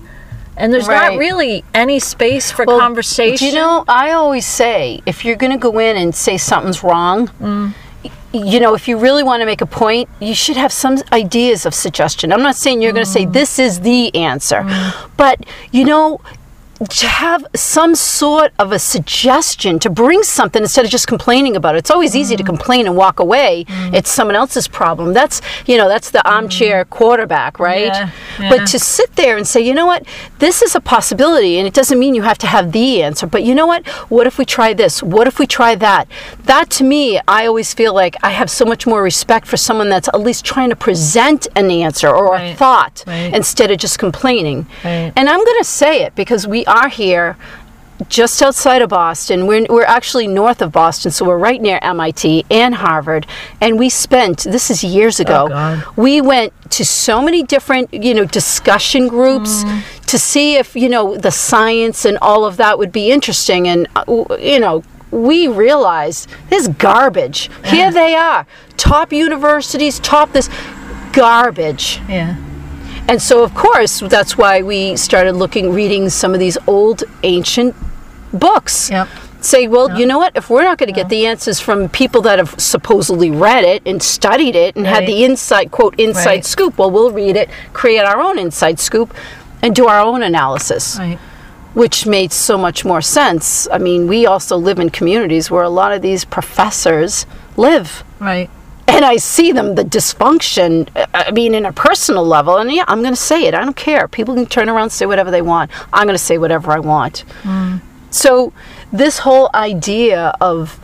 [0.57, 1.11] and there's Right.
[1.13, 5.53] not really any space for Well, conversation you know, I always say if you're going
[5.53, 7.75] to go in and say something's wrong, Mm.
[8.33, 11.67] you know, if you really want to make a point, you should have some ideas
[11.67, 12.33] of suggestion.
[12.33, 13.15] I'm not saying you're going to Mm.
[13.15, 14.65] say this is the answer,
[15.17, 15.41] but
[15.73, 16.21] you know,
[17.03, 21.79] have some sort of a suggestion to bring something instead of just complaining about it.
[21.79, 22.47] It's always easy to Mm.
[22.47, 23.65] complain and walk away.
[23.93, 25.13] It's someone else's problem.
[25.13, 27.93] That's, you know, that's the armchair quarterback, right?
[27.93, 28.11] Mm.
[28.41, 30.05] Yeah, But to sit there and say, you know what,
[30.39, 33.43] this is a possibility, and it doesn't mean you have to have the answer, but
[33.45, 35.03] you know what, what if we try this?
[35.03, 36.09] What if we try that?
[36.45, 39.89] That to me, I always feel like I have so much more respect for someone
[39.89, 43.33] that's at least trying to present an answer or a thought Right.
[43.35, 44.67] instead of just complaining.
[44.85, 45.13] Right.
[45.17, 47.37] And I'm going to say it because we are here
[48.09, 49.47] just outside of Boston.
[49.47, 53.25] We're, we're actually north of Boston, so we're right near MIT and Harvard.
[53.61, 58.13] And we spent, this is years ago, Oh, we went to so many different, you
[58.13, 59.83] know, discussion groups Mm.
[60.07, 63.69] to see if, you know, the science and all of that would be interesting.
[63.69, 64.05] And, uh,
[64.41, 64.83] you know,
[65.13, 67.49] we realized this garbage.
[67.65, 68.45] Here they are.
[68.77, 70.49] Top universities, top this
[71.13, 72.01] garbage.
[72.09, 72.35] yeah
[73.07, 77.77] And so, of course, that's why we started looking, reading some of these old, ancient
[78.33, 78.91] books.
[78.91, 79.09] Yep.
[79.41, 80.35] Say, well, you know what?
[80.35, 83.83] If we're not going to get the answers from people that have supposedly read it
[83.85, 86.45] and studied it and had the inside, quote, inside Right.
[86.47, 89.13] scoop, well, we'll read it, create our own inside scoop,
[89.61, 91.19] and do our own analysis, right
[91.75, 93.67] which made so much more sense.
[93.73, 98.49] I mean, we also live in communities where a lot of these professors live right
[98.87, 100.89] and I see them the dysfunction.
[100.97, 103.55] uh, uh I mean, in a personal level, and yeah, I'm going to say it.
[103.55, 104.09] I don't care.
[104.09, 105.71] People can turn around and say whatever they want.
[105.93, 107.25] I'm going to say whatever I want.
[107.43, 107.81] Mm.
[108.11, 108.53] So
[108.93, 110.79] this whole idea of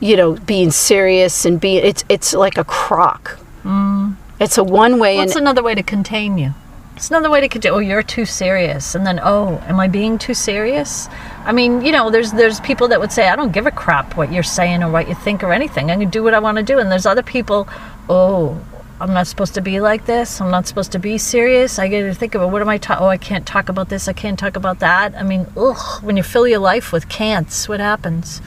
[0.00, 3.38] you know being serious and being it's it's like a crock.
[3.64, 4.16] Mm.
[4.38, 6.54] It's a one way What's another way to contain you?
[6.96, 7.72] It's another way to contain.
[7.72, 11.08] Oh, you're too serious, and then oh, am I being too serious?
[11.44, 14.16] I mean, you know, there's there's people that would say, I don't give a crap
[14.16, 15.90] what you're saying or what you think or anything.
[15.90, 17.68] I can do what I want to do, and there's other people.
[18.08, 18.58] Oh,
[18.98, 20.40] I'm not supposed to be like this.
[20.40, 21.78] I'm not supposed to be serious.
[21.78, 23.04] I get to think about what am I talking?
[23.04, 24.08] Oh, I can't talk about this.
[24.08, 25.14] I can't talk about that.
[25.16, 26.02] I mean, ugh.
[26.02, 28.40] When you fill your life with can'ts, what happens?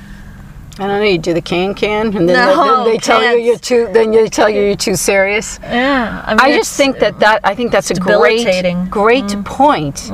[0.80, 1.04] I don't know.
[1.04, 3.90] You do the can can, and then, No, then they tell you you're too.
[3.92, 5.60] Then they tell you you're too serious.
[5.62, 8.78] Yeah, I, mean, I just think that that I think that's a great debilitating.
[8.78, 8.90] Mm.
[8.90, 10.10] great point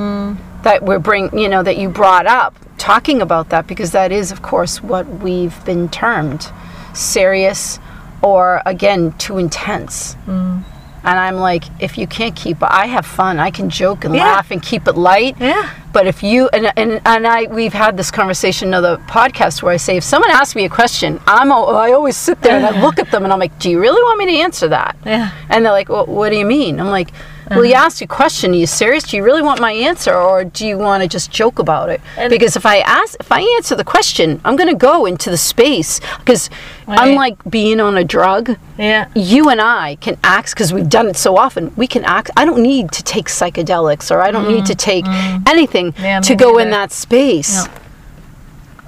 [0.63, 4.31] that we're bring you know that you brought up talking about that because that is
[4.31, 6.51] of course what we've been termed
[6.95, 7.79] serious
[8.23, 10.15] or again too intense.
[10.25, 10.63] Mm.
[11.05, 13.39] And I'm like, if you can't keep, I have fun.
[13.39, 14.23] I can joke and Yeah.
[14.23, 15.35] laugh and keep it light.
[15.39, 15.69] Yeah.
[15.93, 19.71] But if you and, and and I we've had this conversation in other podcasts where
[19.71, 22.81] I say if someone asks me a question, I'm I always sit there and I
[22.85, 24.97] look at them and I'm like, do you really want me to answer that?
[25.05, 25.31] Yeah.
[25.49, 26.79] And they're like, well, what do you mean?
[26.79, 27.11] I'm like,
[27.49, 27.67] well, Uh-huh.
[27.67, 28.51] you asked you a question.
[28.51, 29.03] Are you serious?
[29.03, 32.01] Do you really want my answer, or do you want to just joke about it?
[32.17, 35.29] And- because if I ask, if I answer the question, I'm going to go into
[35.29, 35.99] the space.
[36.19, 36.49] Because
[36.87, 36.99] Right.
[37.01, 39.05] unlike being on a drug, Yeah.
[39.15, 41.71] you and I can act because we've done it so often.
[41.75, 42.29] We can act.
[42.37, 45.05] I don't need to take psychedelics, or I don't need to take
[45.47, 47.65] anything Mm, Yeah, to go in that space.
[47.65, 47.71] No.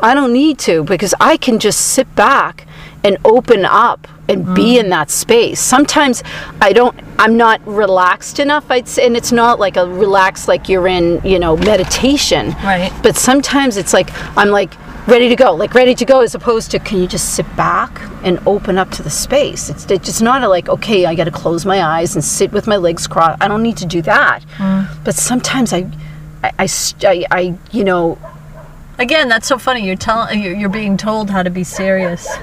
[0.10, 2.65] I don't need to because I can just sit back
[3.04, 4.56] and open up and Mm.
[4.56, 5.60] be in that space.
[5.60, 6.24] Sometimes
[6.62, 10.70] I don't I'm not relaxed enough I'd say and it's not like a relaxed like
[10.70, 12.56] you're in, you know, meditation.
[12.63, 12.92] Right.
[13.04, 14.73] But sometimes it's like I'm like
[15.08, 18.02] ready to go, like ready to go as opposed to can you just sit back
[18.23, 19.69] and open up to the space.
[19.69, 22.52] It's it's just not a like okay, I got to close my eyes and sit
[22.52, 23.42] with my legs crossed.
[23.42, 24.44] I don't need to do that.
[24.58, 24.88] Mm.
[25.06, 25.90] But sometimes I
[26.44, 26.67] I, I,
[27.04, 28.17] I, I you know,
[29.00, 29.86] Again, that's so funny.
[29.86, 32.28] You're telling you're being told how to be serious.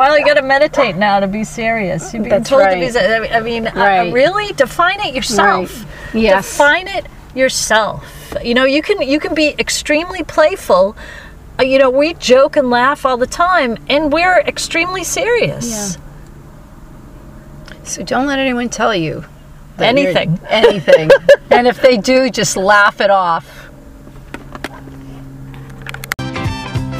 [0.00, 2.12] well, you got to meditate now to be serious.
[2.12, 2.92] You're being That's told right.
[2.92, 3.30] to be.
[3.30, 5.84] I mean, uh, really define it yourself.
[6.14, 6.22] Right.
[6.22, 6.50] Yes.
[6.50, 8.34] Define it yourself.
[8.42, 10.96] You know, you can you can be extremely playful.
[11.58, 15.98] Uh, You know, we joke and laugh all the time, and we're extremely serious.
[17.84, 19.24] So don't let anyone tell you
[19.78, 20.38] Anything.
[20.48, 21.10] Anything.
[21.50, 23.69] and if they do, just laugh it off.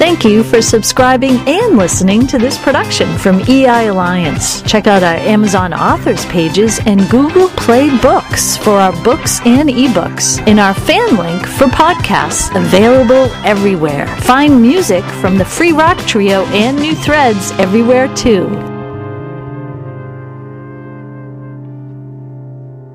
[0.00, 4.62] Thank you for subscribing and listening to this production from EI Alliance.
[4.62, 10.42] Check out our Amazon authors pages and Google Play Books for our books and ebooks,
[10.48, 14.06] and our fan link for podcasts available everywhere.
[14.22, 18.69] Find music from the Free Rock Trio and New Threads everywhere too.